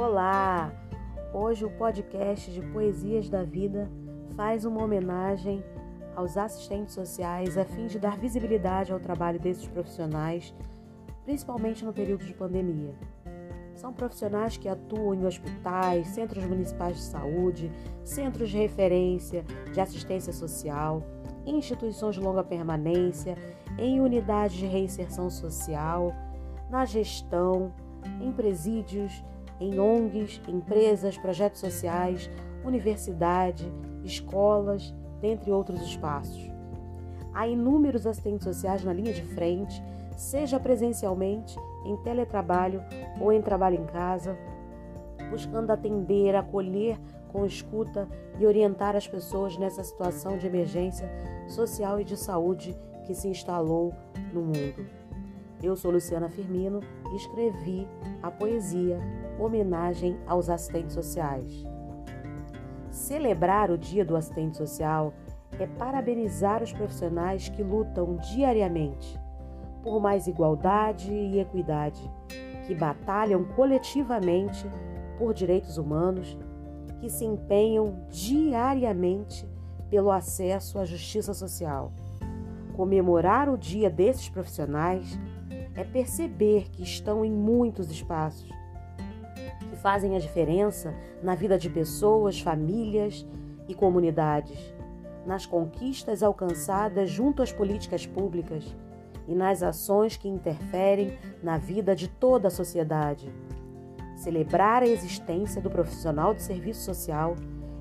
[0.00, 0.72] Olá!
[1.34, 3.90] Hoje o podcast de Poesias da Vida
[4.36, 5.60] faz uma homenagem
[6.14, 10.54] aos assistentes sociais a fim de dar visibilidade ao trabalho desses profissionais,
[11.24, 12.94] principalmente no período de pandemia.
[13.74, 17.72] São profissionais que atuam em hospitais, centros municipais de saúde,
[18.04, 21.02] centros de referência de assistência social,
[21.44, 23.36] instituições de longa permanência,
[23.76, 26.14] em unidades de reinserção social,
[26.70, 27.74] na gestão,
[28.20, 29.24] em presídios,
[29.60, 32.30] em ONGs, empresas, projetos sociais,
[32.64, 33.70] universidade,
[34.04, 36.50] escolas, dentre outros espaços.
[37.34, 39.82] Há inúmeros assistentes sociais na linha de frente,
[40.16, 42.82] seja presencialmente, em teletrabalho
[43.20, 44.36] ou em trabalho em casa,
[45.30, 51.08] buscando atender, acolher com escuta e orientar as pessoas nessa situação de emergência
[51.46, 53.94] social e de saúde que se instalou
[54.32, 54.86] no mundo.
[55.60, 56.80] Eu sou Luciana Firmino
[57.12, 57.88] e escrevi
[58.22, 59.00] a poesia
[59.40, 61.64] Homenagem aos Assistentes Sociais.
[62.90, 65.12] Celebrar o Dia do Assistente Social
[65.58, 69.18] é parabenizar os profissionais que lutam diariamente
[69.82, 72.00] por mais igualdade e equidade,
[72.66, 74.64] que batalham coletivamente
[75.18, 76.38] por direitos humanos,
[77.00, 79.48] que se empenham diariamente
[79.90, 81.92] pelo acesso à justiça social.
[82.76, 85.18] Comemorar o dia desses profissionais
[85.78, 88.50] é perceber que estão em muitos espaços,
[89.70, 93.24] que fazem a diferença na vida de pessoas, famílias
[93.68, 94.58] e comunidades,
[95.24, 98.74] nas conquistas alcançadas junto às políticas públicas
[99.28, 103.32] e nas ações que interferem na vida de toda a sociedade.
[104.16, 107.36] Celebrar a existência do profissional de serviço social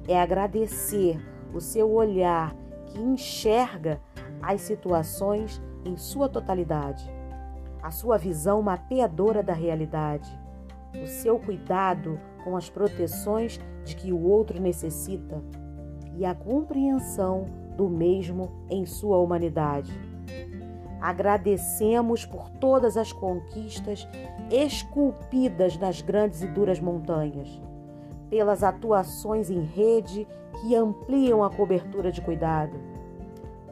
[0.08, 1.20] é agradecer
[1.52, 4.00] o seu olhar que enxerga
[4.40, 7.17] as situações em sua totalidade
[7.88, 10.30] a sua visão mapeadora da realidade,
[11.02, 15.42] o seu cuidado com as proteções de que o outro necessita
[16.14, 17.46] e a compreensão
[17.78, 19.90] do mesmo em sua humanidade.
[21.00, 24.06] Agradecemos por todas as conquistas
[24.52, 27.48] esculpidas nas grandes e duras montanhas,
[28.30, 30.28] pelas atuações em rede
[30.60, 32.78] que ampliam a cobertura de cuidado,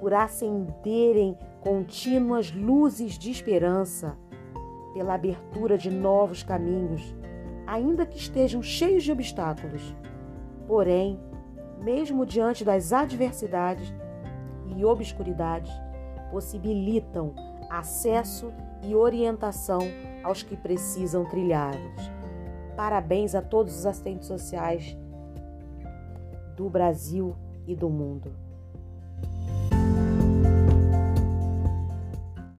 [0.06, 4.16] por acenderem contínuas luzes de esperança,
[4.94, 7.02] pela abertura de novos caminhos,
[7.66, 9.96] ainda que estejam cheios de obstáculos.
[10.68, 11.20] Porém,
[11.82, 13.92] mesmo diante das adversidades
[14.78, 15.72] e obscuridades,
[16.30, 17.34] possibilitam
[17.68, 19.80] acesso e orientação
[20.24, 22.12] aos que precisam trilhá-los.
[22.78, 24.96] Parabéns a todos os assistentes sociais
[26.56, 28.45] do Brasil e do mundo.